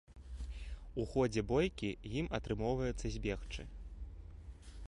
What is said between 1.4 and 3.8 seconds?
бойкі ім атрымоўваецца збегчы.